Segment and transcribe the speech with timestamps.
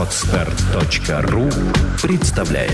[0.00, 1.50] Отстар.ру
[2.00, 2.72] представляет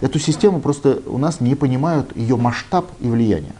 [0.00, 3.52] Эту систему просто у нас не понимают ее масштаб и влияние.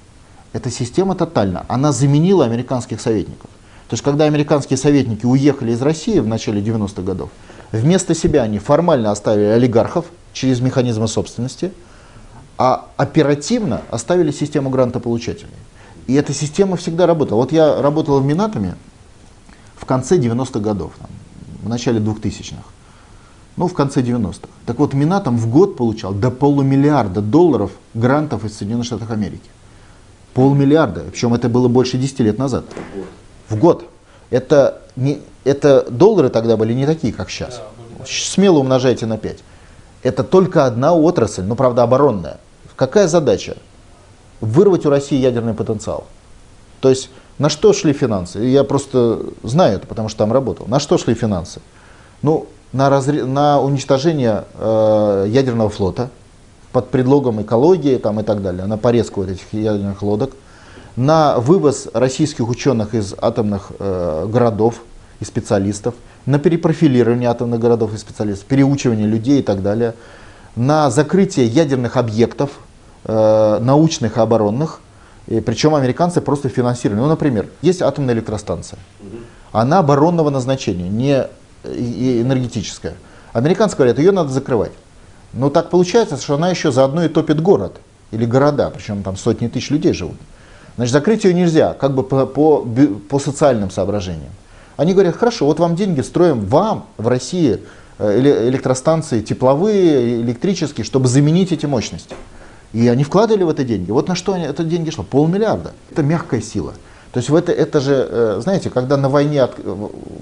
[0.54, 1.66] Эта система тотальна.
[1.68, 3.50] Она заменила американских советников.
[3.90, 7.28] То есть, когда американские советники уехали из России в начале 90-х годов,
[7.72, 11.72] вместо себя они формально оставили олигархов через механизмы собственности,
[12.58, 15.50] а оперативно оставили систему грантополучателей.
[16.06, 17.38] И эта система всегда работала.
[17.38, 18.74] Вот я работал в Минатоме
[19.76, 21.08] в конце 90-х годов, там,
[21.62, 22.62] в начале 2000-х.
[23.56, 24.48] Ну, в конце 90-х.
[24.66, 29.50] Так вот, Минатом в год получал до полумиллиарда долларов грантов из Соединенных Штатов Америки.
[30.34, 31.04] Полмиллиарда.
[31.10, 32.64] Причем это было больше 10 лет назад.
[33.48, 33.84] В год.
[34.30, 37.60] Это, не, это доллары тогда были не такие, как сейчас.
[38.06, 39.38] Смело умножайте на 5.
[40.02, 42.38] Это только одна отрасль, но правда оборонная.
[42.76, 43.56] Какая задача?
[44.40, 46.06] Вырвать у России ядерный потенциал.
[46.80, 48.38] То есть на что шли финансы?
[48.40, 50.66] Я просто знаю это, потому что там работал.
[50.66, 51.60] На что шли финансы?
[52.22, 53.24] Ну, на, разре...
[53.24, 56.10] на уничтожение э, ядерного флота
[56.72, 60.32] под предлогом экологии там, и так далее, на порезку вот этих ядерных лодок,
[60.96, 64.82] на вывоз российских ученых из атомных э, городов
[65.20, 65.94] и специалистов,
[66.26, 69.94] на перепрофилирование атомных городов и специалистов, переучивание людей и так далее,
[70.56, 72.50] на закрытие ядерных объектов,
[73.04, 74.80] э, научных и оборонных,
[75.26, 77.00] и причем американцы просто финансировали.
[77.00, 78.78] Ну, например, есть атомная электростанция.
[79.52, 81.26] Она оборонного назначения, не
[81.64, 82.94] энергетическая.
[83.32, 84.72] Американцы говорят, ее надо закрывать.
[85.32, 89.46] Но так получается, что она еще заодно и топит город или города, причем там сотни
[89.48, 90.16] тысяч людей живут.
[90.76, 92.66] Значит, закрыть ее нельзя, как бы по, по,
[93.08, 94.32] по социальным соображениям.
[94.80, 97.60] Они говорят, хорошо, вот вам деньги, строим вам в России
[97.98, 102.16] э, электростанции тепловые, электрические, чтобы заменить эти мощности.
[102.72, 103.90] И они вкладывали в это деньги.
[103.90, 105.04] Вот на что они, это деньги шло?
[105.04, 105.72] Полмиллиарда.
[105.90, 106.72] Это мягкая сила.
[107.12, 109.60] То есть в это, это же, э, знаете, когда на войне от,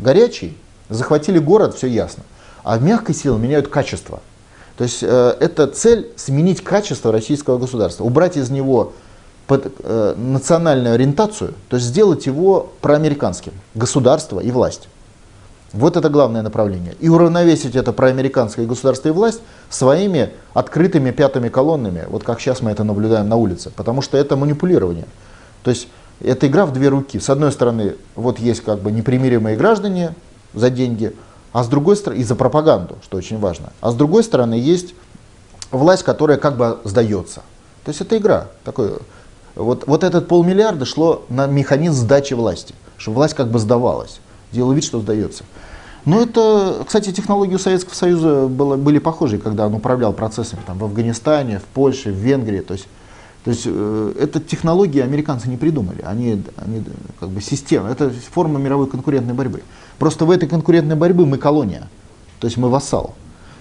[0.03, 0.57] горячий,
[0.89, 2.25] захватили город, все ясно.
[2.65, 4.19] А мягкой силой меняют качество.
[4.77, 8.93] То есть э, это цель сменить качество российского государства, убрать из него
[9.49, 14.89] под, э, национальную ориентацию, то есть сделать его проамериканским, государство и власть.
[15.73, 16.95] Вот это главное направление.
[17.01, 22.71] И уравновесить это проамериканское государство и власть своими открытыми пятыми колоннами, вот как сейчас мы
[22.71, 25.07] это наблюдаем на улице, потому что это манипулирование.
[25.63, 25.89] То есть
[26.21, 27.19] это игра в две руки.
[27.19, 30.15] С одной стороны, вот есть как бы непримиримые граждане
[30.53, 31.15] за деньги,
[31.53, 33.73] а с другой стороны, и за пропаганду, что очень важно.
[33.81, 34.95] А с другой стороны, есть
[35.71, 37.43] власть, которая как бы сдается.
[37.85, 38.49] То есть это игра.
[38.65, 38.99] Такой,
[39.59, 44.21] вот, вот этот полмиллиарда шло на механизм сдачи власти, чтобы власть как бы сдавалась,
[44.53, 45.45] делала вид, что сдается.
[46.05, 50.79] Но это, кстати, технологии у Советского Союза было, были похожи, когда он управлял процессами там,
[50.79, 52.61] в Афганистане, в Польше, в Венгрии.
[52.61, 52.87] То есть
[53.45, 56.85] то есть э, это технологии американцы не придумали, они, они
[57.19, 59.63] как бы система, это форма мировой конкурентной борьбы.
[59.99, 61.89] Просто в этой конкурентной борьбе мы колония,
[62.41, 63.15] то есть мы вассал.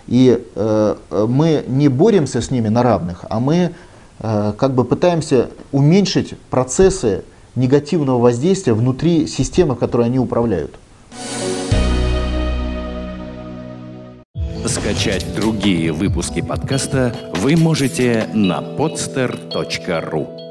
[0.07, 0.95] И э,
[1.27, 3.71] мы не боремся с ними на равных, а мы э,
[4.19, 7.23] как бы пытаемся уменьшить процессы
[7.55, 10.75] негативного воздействия внутри системы, которой они управляют.
[14.65, 20.46] Скачать другие выпуски подкаста вы можете на podster.ru